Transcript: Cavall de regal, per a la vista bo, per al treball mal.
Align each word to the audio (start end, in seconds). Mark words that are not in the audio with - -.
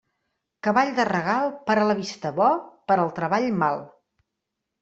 Cavall 0.67 0.89
de 0.99 1.05
regal, 1.09 1.51
per 1.69 1.75
a 1.81 1.85
la 1.91 1.97
vista 2.01 2.33
bo, 2.39 2.49
per 2.93 2.99
al 3.05 3.15
treball 3.21 3.49
mal. 3.67 3.85